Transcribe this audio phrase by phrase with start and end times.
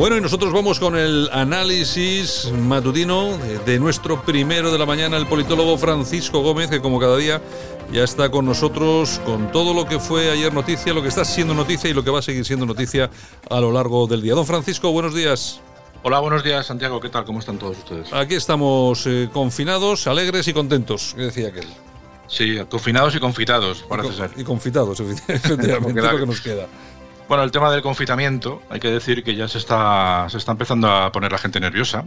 [0.00, 3.36] Bueno, y nosotros vamos con el análisis matutino
[3.66, 7.42] de nuestro primero de la mañana, el politólogo Francisco Gómez, que como cada día
[7.92, 11.52] ya está con nosotros con todo lo que fue ayer noticia, lo que está siendo
[11.52, 13.10] noticia y lo que va a seguir siendo noticia
[13.50, 14.34] a lo largo del día.
[14.34, 15.60] Don Francisco, buenos días.
[16.02, 16.98] Hola, buenos días, Santiago.
[16.98, 17.26] ¿Qué tal?
[17.26, 18.10] ¿Cómo están todos ustedes?
[18.14, 21.66] Aquí estamos eh, confinados, alegres y contentos, que decía aquel.
[22.26, 24.30] Sí, confinados y confitados, parece ser.
[24.34, 24.98] Y confitados,
[25.28, 26.68] efectivamente, lo que nos queda.
[27.30, 30.90] Bueno, el tema del confitamiento, hay que decir que ya se está, se está empezando
[30.90, 32.02] a poner la gente nerviosa.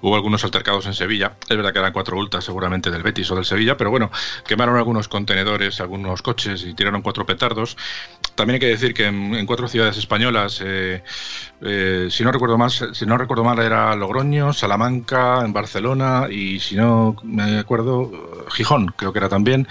[0.00, 1.34] Hubo, algunos altercados en Sevilla.
[1.48, 4.10] Es verdad que eran cuatro ultas seguramente del Betis o del Sevilla, pero bueno,
[4.44, 7.76] quemaron algunos contenedores, algunos coches y tiraron cuatro petardos.
[8.34, 11.04] También hay que decir que en, cuatro ciudades españolas, eh,
[11.60, 16.58] eh, si no recuerdo más, si no recuerdo mal, era Logroño, Salamanca, en Barcelona y
[16.58, 18.10] si no me acuerdo,
[18.50, 19.68] Gijón, creo que era también.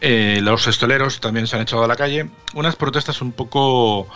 [0.00, 2.30] Eh, los estoleros también se han echado a la calle.
[2.54, 4.08] Unas protestas un poco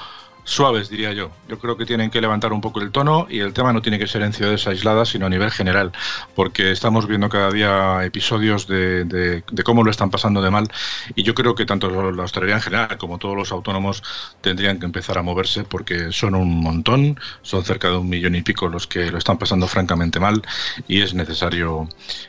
[0.44, 1.30] suaves, diría yo.
[1.48, 3.98] Yo creo que tienen que levantar un poco el tono y el tema no tiene
[3.98, 5.92] que ser en ciudades aisladas, sino a nivel general,
[6.34, 10.68] porque estamos viendo cada día episodios de, cómo lo están pasando de mal
[11.14, 14.02] y yo creo que tanto la hostelería en general como todos los autónomos
[14.40, 18.42] tendrían que empezar a moverse porque son un montón, son cerca de un millón y
[18.42, 20.42] pico los que lo están pasando francamente mal
[20.88, 21.88] y es necesario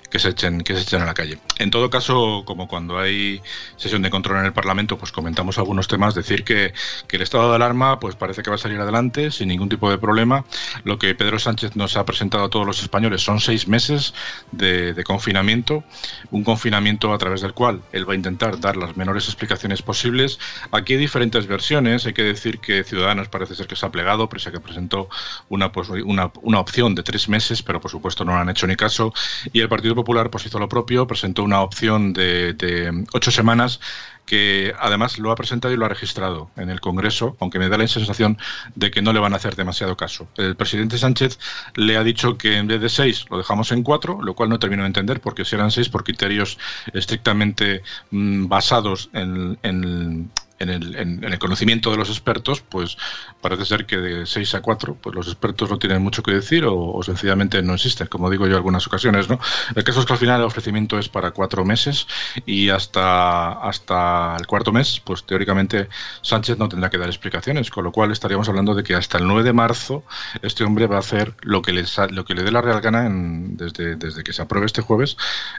[0.09, 1.39] que se echen, que se echen a la calle.
[1.57, 3.41] En todo caso, como cuando hay
[3.77, 6.71] sesión de control en el Parlamento, pues comentamos algunos temas, decir que,
[7.07, 9.89] que el estado de alarma pues parece que va a salir adelante sin ningún tipo
[9.89, 10.43] de problema.
[10.83, 14.13] Lo que Pedro Sánchez nos ha presentado a todos los españoles son seis meses
[14.51, 15.85] de, confinamiento,
[16.29, 20.37] un confinamiento a través del cual él va a intentar dar las menores explicaciones posibles.
[20.73, 24.27] Aquí hay diferentes versiones, hay que decir que Ciudadanos parece ser que se ha plegado,
[24.27, 25.07] pese a que presentó
[25.47, 29.13] una, pues, opción de tres meses, pero por supuesto no han hecho ni caso,
[29.53, 33.79] y el Partido Popular pues hizo lo propio, presentó una opción de ocho semanas
[34.25, 37.77] que además lo ha presentado y lo ha registrado en el Congreso, aunque me da
[37.77, 38.37] la sensación
[38.75, 40.27] de que no le van a hacer demasiado caso.
[40.37, 41.39] El presidente Sánchez
[41.75, 44.59] le ha dicho que en vez de seis lo dejamos en cuatro, lo cual no
[44.59, 46.57] termino de entender, porque si eran seis por criterios
[46.93, 52.97] estrictamente mm, basados en, en el, conocimiento de los expertos, pues
[53.41, 56.65] parece ser que de 6 a 4, pues los expertos no tienen mucho que decir
[56.67, 59.29] o, sencillamente no existen, como digo yo en algunas ocasiones.
[59.29, 59.39] ¿no?
[59.75, 62.07] El caso es que al final el ofrecimiento es para cuatro meses
[62.45, 65.89] y hasta, hasta el cuarto mes, pues teóricamente
[66.21, 69.27] Sánchez no tendrá que dar explicaciones, con lo cual estaríamos hablando de que hasta el
[69.27, 70.03] 9 de marzo
[70.41, 73.09] este hombre va a hacer lo que le, lo que le dé la real gana
[73.09, 75.17] desde, desde que se apruebe este jueves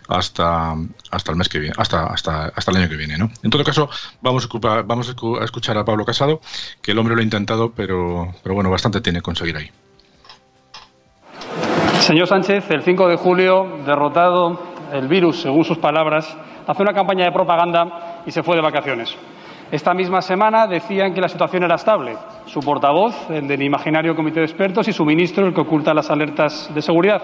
[0.09, 0.75] hasta,
[1.11, 3.19] hasta el mes que viene, hasta, hasta, hasta el año que viene.
[3.19, 3.31] ¿no?
[3.43, 3.89] En todo caso,
[4.23, 6.41] vamos a ocupar vamos a escuchar a Pablo Casado,
[6.83, 9.69] que el hombre lo ha intentado, pero, pero bueno, bastante tiene que conseguir ahí.
[12.01, 14.59] Señor Sánchez, el 5 de julio, derrotado
[14.93, 16.37] el virus, según sus palabras,
[16.67, 19.17] hace una campaña de propaganda y se fue de vacaciones.
[19.71, 22.17] Esta misma semana decían que la situación era estable.
[22.47, 26.11] Su portavoz, el del imaginario comité de expertos, y su ministro, el que oculta las
[26.11, 27.23] alertas de seguridad.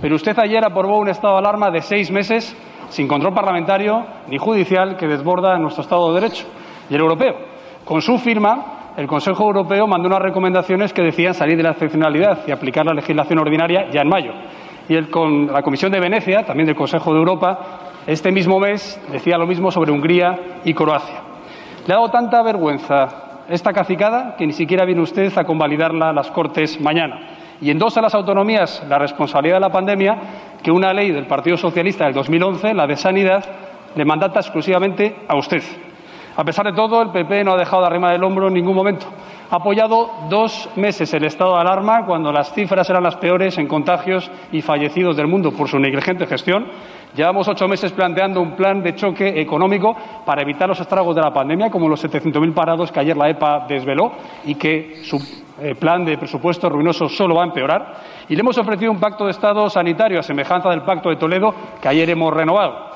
[0.00, 2.56] Pero usted ayer aprobó un estado de alarma de seis meses
[2.88, 6.46] sin control parlamentario ni judicial que desborda nuestro Estado de Derecho
[6.88, 7.34] y el europeo.
[7.84, 12.46] Con su firma, el Consejo Europeo mandó unas recomendaciones que decían salir de la excepcionalidad
[12.46, 14.32] y aplicar la legislación ordinaria ya en mayo.
[14.88, 17.58] Y el, con la Comisión de Venecia, también del Consejo de Europa,
[18.06, 21.22] este mismo mes decía lo mismo sobre Hungría y Croacia.
[21.86, 26.12] Le ha dado tanta vergüenza esta cacicada que ni siquiera viene usted a convalidarla a
[26.12, 27.28] las Cortes mañana.
[27.60, 30.18] Y endosa a las autonomías la responsabilidad de la pandemia
[30.62, 33.44] que una ley del Partido Socialista del 2011, la de Sanidad,
[33.94, 35.62] le mandata exclusivamente a usted.
[36.36, 38.74] A pesar de todo, el PP no ha dejado de arrimar el hombro en ningún
[38.74, 39.06] momento.
[39.50, 43.68] Ha apoyado dos meses el estado de alarma cuando las cifras eran las peores en
[43.68, 46.66] contagios y fallecidos del mundo por su negligente gestión.
[47.14, 49.96] Llevamos ocho meses planteando un plan de choque económico
[50.26, 53.66] para evitar los estragos de la pandemia, como los 700.000 parados que ayer la EPA
[53.68, 54.12] desveló
[54.44, 55.18] y que su
[55.60, 57.94] eh, plan de presupuesto ruinoso solo va a empeorar.
[58.28, 61.54] Y le hemos ofrecido un pacto de Estado sanitario a semejanza del pacto de Toledo
[61.80, 62.93] que ayer hemos renovado.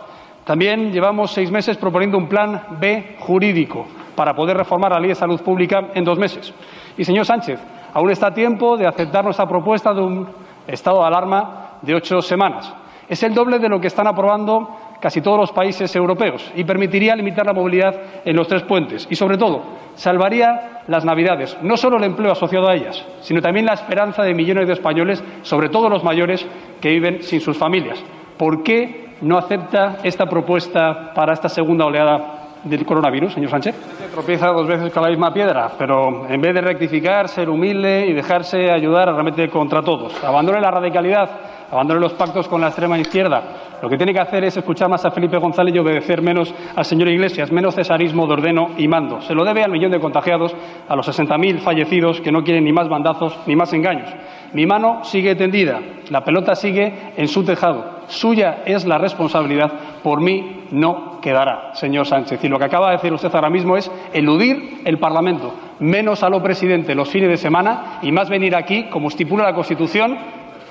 [0.48, 5.14] También llevamos seis meses proponiendo un plan B jurídico para poder reformar la ley de
[5.14, 6.54] salud pública en dos meses.
[6.96, 7.60] Y, señor Sánchez,
[7.92, 10.26] aún está a tiempo de aceptar nuestra propuesta de un
[10.66, 12.74] estado de alarma de ocho semanas.
[13.10, 14.70] Es el doble de lo que están aprobando
[15.02, 19.16] casi todos los países europeos y permitiría limitar la movilidad en los tres puentes y,
[19.16, 19.62] sobre todo,
[19.96, 24.32] salvaría las Navidades, no solo el empleo asociado a ellas, sino también la esperanza de
[24.32, 26.48] millones de españoles, sobre todo los mayores,
[26.80, 28.02] que viven sin sus familias.
[28.38, 32.34] ¿Por qué no acepta esta propuesta para esta segunda oleada
[32.64, 33.74] del coronavirus, señor Sánchez?
[34.12, 38.12] Tropieza dos veces con la misma piedra, pero en vez de rectificar, ser humilde y
[38.12, 40.22] dejarse ayudar, realmente contra todos.
[40.24, 41.30] Abandone la radicalidad
[41.70, 43.42] abandone los pactos con la extrema izquierda.
[43.82, 46.84] Lo que tiene que hacer es escuchar más a Felipe González y obedecer menos al
[46.84, 49.20] señor Iglesias, menos cesarismo de ordeno y mando.
[49.20, 50.54] Se lo debe al millón de contagiados,
[50.88, 54.10] a los 60.000 fallecidos que no quieren ni más bandazos ni más engaños.
[54.52, 55.80] Mi mano sigue tendida,
[56.10, 57.97] la pelota sigue en su tejado.
[58.08, 62.42] Suya es la responsabilidad, por mí no quedará, señor Sánchez.
[62.44, 66.28] Y lo que acaba de decir usted ahora mismo es eludir el Parlamento, menos a
[66.28, 70.16] lo presidente los fines de semana y más venir aquí, como estipula la Constitución,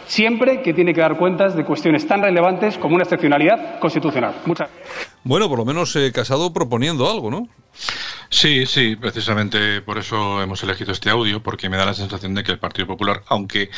[0.07, 4.35] siempre que tiene que dar cuentas de cuestiones tan relevantes como una excepcionalidad constitucional.
[4.45, 4.69] Muchas
[5.23, 7.47] Bueno, por lo menos eh, Casado proponiendo algo, ¿no?
[8.29, 12.43] Sí, sí, precisamente por eso hemos elegido este audio, porque me da la sensación de
[12.43, 13.69] que el Partido Popular, aunque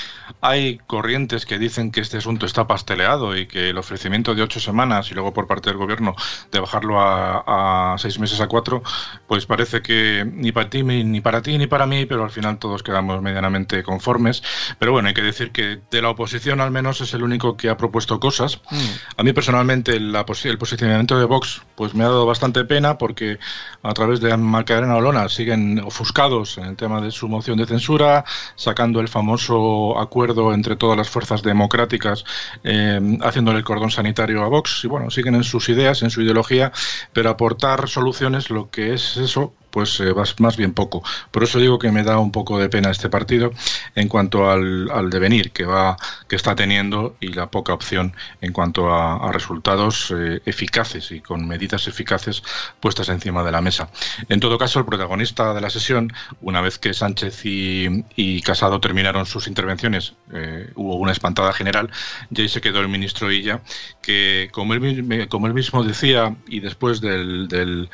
[0.42, 4.60] hay corrientes que dicen que este asunto está pasteleado y que el ofrecimiento de ocho
[4.60, 6.16] semanas y luego por parte del Gobierno
[6.52, 8.82] de bajarlo a, seis meses a cuatro,
[9.28, 12.58] pues parece que ni para ti ni para ti ni para mí, pero al final
[12.58, 14.42] todos quedamos medianamente conformes.
[14.80, 17.70] Pero bueno, hay que decir que de la oposición al menos es el único que
[17.70, 18.62] ha propuesto cosas.
[18.72, 18.78] Mm.
[19.18, 23.40] A mí personalmente el posicionamiento de Vox pues me ha dado bastante pena porque
[23.84, 28.26] a través de Macarena Olona siguen ofuscados en el tema de su moción de censura,
[28.56, 32.24] sacando el famoso acuerdo entre todas las fuerzas democráticas,
[32.64, 34.82] eh, haciéndole el cordón sanitario a Vox.
[34.84, 36.72] Y bueno, siguen en sus ideas, en su ideología,
[37.14, 41.04] pero aportar soluciones, lo que es eso, pues eh, más bien poco.
[41.32, 43.52] Por eso digo que me da un poco de pena este partido
[43.96, 48.94] en cuanto al, devenir que va que está teniendo y la poca opción en cuanto
[48.94, 52.44] a, resultados eh, eficaces y con medidas eficaces
[52.80, 53.90] puestas encima de la mesa.
[54.28, 56.12] En todo caso, el protagonista de la sesión,
[56.42, 61.92] una vez que Sánchez y, Casado terminaron sus intervenciones, eh, hubo una espantada general
[62.32, 63.62] y ahí se quedó el ministro Illa,
[64.02, 67.90] que como él, como él mismo decía y después del del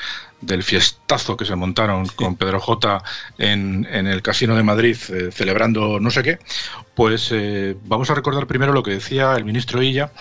[0.63, 3.03] fiestazo que se montaron con Pedro J
[3.37, 6.39] en, en el Casino de Madrid eh, celebrando no sé qué,
[6.93, 10.11] pues eh, vamos a recordar primero lo que decía el ministro Illa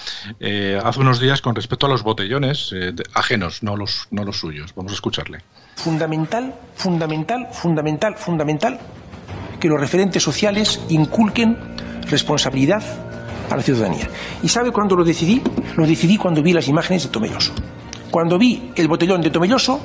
[0.41, 2.75] eh, hace unos días con respecto a los botellones
[3.15, 4.75] ajenos, no los, no los suyos.
[4.75, 5.41] Vamos a escucharle.
[5.77, 8.79] Fundamental, fundamental, fundamental, fundamental
[9.61, 11.57] que los referentes sociales inculquen
[12.09, 12.83] responsabilidad
[13.51, 14.09] a la ciudadanía.
[14.43, 15.43] ¿Y sabe cuándo lo decidí?
[15.77, 17.53] Lo decidí cuando vi las imágenes de Tomelloso.
[18.11, 19.81] Cuando vi el botellón de Tomelloso,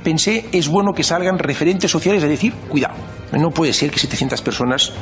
[0.00, 2.94] pensé, es bueno que salgan referentes sociales a decir, cuidado,
[3.32, 4.92] no puede ser que 700 personas,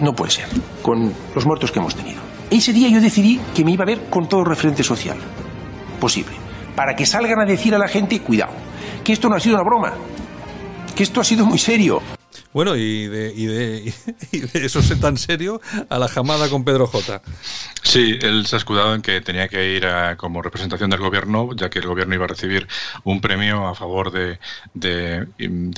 [0.00, 0.46] no puede ser,
[0.82, 2.20] con los muertos que hemos tenido.
[2.50, 5.16] Ese día yo decidí que me iba a ver con todo referente social
[5.98, 6.34] posible,
[6.76, 8.52] para que salgan a decir a la gente, cuidado,
[9.04, 9.94] que esto no ha sido una broma,
[10.94, 12.02] que esto ha sido muy serio.
[12.52, 13.94] Bueno, y de, y de,
[14.32, 17.22] y de eso tan serio a la jamada con Pedro J.
[17.82, 21.70] Sí, él se ha escudado en que tenía que ir como representación del gobierno, ya
[21.70, 22.68] que el gobierno iba a recibir
[23.04, 24.38] un premio a favor de,
[24.74, 25.26] de,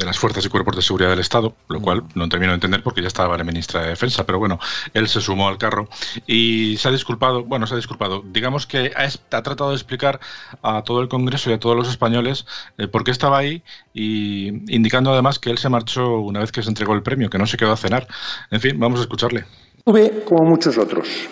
[0.05, 3.03] las fuerzas y cuerpos de seguridad del Estado, lo cual no termino de entender porque
[3.03, 4.59] ya estaba la ministra de Defensa, pero bueno,
[4.93, 5.88] él se sumó al carro
[6.27, 10.20] y se ha disculpado, bueno, se ha disculpado, digamos que ha, ha tratado de explicar
[10.62, 12.47] a todo el Congreso y a todos los españoles
[12.79, 13.62] eh, por qué estaba ahí
[13.93, 17.39] y indicando además que él se marchó una vez que se entregó el premio, que
[17.39, 18.07] no se quedó a cenar.
[18.51, 19.45] En fin, vamos a escucharle.
[19.85, 21.29] Tuve como muchos otros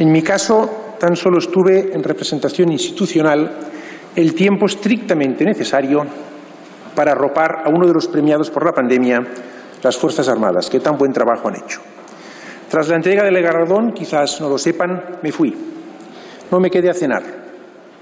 [0.00, 3.50] en mi caso, tan solo estuve en representación institucional
[4.16, 6.02] el tiempo estrictamente necesario
[6.94, 9.20] para arropar a uno de los premiados por la pandemia,
[9.82, 11.80] las Fuerzas Armadas, que tan buen trabajo han hecho.
[12.70, 15.54] Tras la entrega del galardón, quizás no lo sepan, me fui.
[16.50, 17.22] No me quedé a cenar.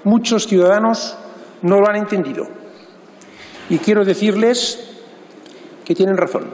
[0.04, 1.18] Muchos ciudadanos
[1.62, 2.46] no lo han entendido.
[3.70, 4.87] Y quiero decirles
[5.88, 6.50] que tienen razón.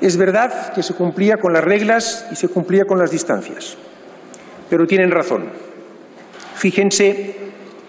[0.00, 3.76] Es verdad que se cumplía con las reglas y se cumplía con las distancias.
[4.70, 5.50] Pero tienen razón.
[6.54, 7.34] Fíjense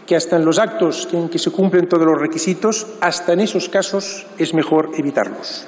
[0.07, 3.69] que hasta en los actos en que se cumplen todos los requisitos, hasta en esos
[3.69, 5.67] casos es mejor evitarlos.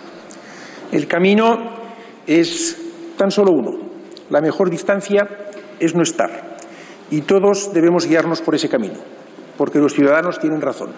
[0.91, 1.75] El camino
[2.25, 2.75] es
[3.18, 3.77] tan solo uno.
[4.32, 5.27] La mejor distancia
[5.79, 6.58] es no estar.
[7.12, 8.98] Y todos debemos guiarnos por ese camino,
[9.60, 10.89] porque los ciudadanos tienen razón.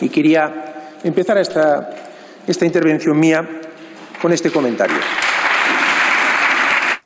[0.00, 2.07] Y quería empezar esta,
[2.48, 3.48] esta intervención mía
[4.20, 4.96] con este comentario.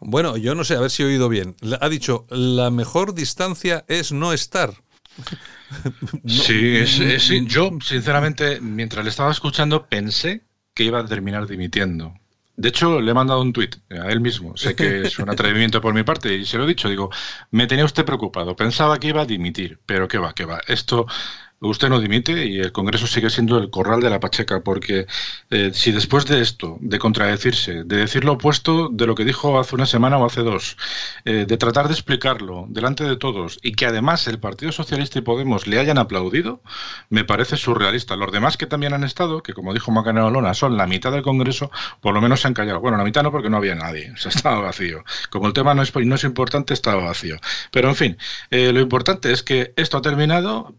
[0.01, 1.55] Bueno, yo no sé, a ver si he oído bien.
[1.81, 4.73] Ha dicho, la mejor distancia es no estar.
[6.27, 6.99] sí, es,
[7.47, 10.43] yo sinceramente, mientras le estaba escuchando, pensé
[10.75, 12.15] que iba a terminar dimitiendo.
[12.57, 14.57] De hecho, le he mandado un tuit a él mismo.
[14.57, 16.89] Sé que es un atrevimiento por mi parte y se lo he dicho.
[16.89, 17.11] Digo,
[17.51, 18.55] me tenía usted preocupado.
[18.55, 20.61] Pensaba que iba a dimitir, pero qué va, qué va.
[20.67, 21.07] Esto
[21.69, 25.07] usted no dimite y el Congreso sigue siendo el corral de la Pacheca, porque
[25.51, 29.59] eh, si después de esto, de contradecirse, de decir lo opuesto de lo que dijo
[29.59, 30.77] hace una semana o hace dos,
[31.25, 35.23] eh, de tratar de explicarlo delante de todos y que además el Partido Socialista y
[35.23, 36.63] Podemos le hayan aplaudido,
[37.09, 38.17] me parece surrealista.
[38.17, 41.23] Los demás que también han estado, que como dijo Macanero Lona, son la mitad del
[41.23, 42.81] Congreso, por lo menos se han callado.
[42.81, 45.05] Bueno, la mitad no porque no había nadie, o sea, estaba vacío.
[45.31, 47.37] Como el tema no es, no es importante, estaba vacío.
[47.71, 48.19] Pero en fin,
[48.51, 50.75] eh, lo importante es que esto ha terminado.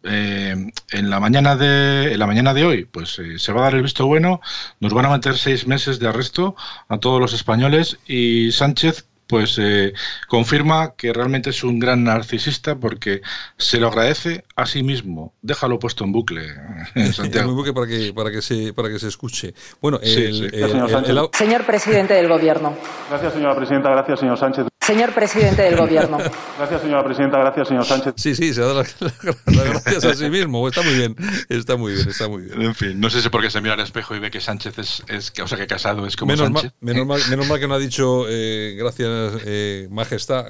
[0.92, 3.75] En la mañana de en la mañana de hoy, pues eh, se va a dar
[3.75, 4.42] el visto bueno.
[4.80, 6.56] Nos van a meter seis meses de arresto
[6.88, 9.94] a todos los españoles y Sánchez pues eh,
[10.27, 13.22] confirma que realmente es un gran narcisista porque
[13.58, 15.34] se lo agradece a sí mismo.
[15.42, 16.53] Déjalo puesto en bucle,
[17.13, 17.50] Santiago.
[17.50, 19.53] en bucle para que, para que, se, para que se escuche.
[19.82, 22.75] Bueno, señor presidente del Gobierno.
[23.10, 23.89] Gracias, señora presidenta.
[23.89, 24.73] Gracias, señor Sánchez.
[24.86, 26.18] Señor presidente del Gobierno.
[26.58, 27.38] Gracias, señora presidenta.
[27.38, 28.13] Gracias, señor Sánchez.
[28.18, 28.96] Sí, sí, se da las
[29.46, 30.68] gracias a sí mismo.
[30.68, 31.16] Está muy bien.
[31.48, 32.62] Está muy bien, está muy bien.
[32.62, 35.04] En fin, no sé si porque se mira al espejo y ve que Sánchez es,
[35.08, 36.74] es o sea, que Casado es como menos Sánchez.
[36.82, 40.46] menos, mal, menos mal que no ha dicho eh, gracias, eh, majestad,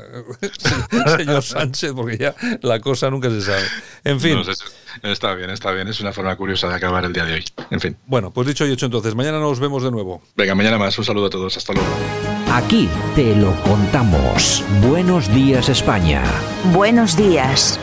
[1.18, 3.64] señor Sánchez, porque ya la cosa nunca se sabe.
[4.04, 4.40] En fin.
[5.04, 5.88] está bien, está bien.
[5.88, 7.46] Es una forma curiosa de acabar el día de hoy.
[7.70, 7.96] En fin.
[8.08, 9.14] Bueno, pues dicho y hecho entonces.
[9.14, 10.24] Mañana nos vemos de nuevo.
[10.36, 10.98] Venga, mañana más.
[10.98, 11.56] Un saludo a todos.
[11.56, 12.43] Hasta luego.
[12.54, 14.64] Aquí te lo contamos.
[14.88, 16.22] Buenos días España.
[16.72, 17.80] Buenos días.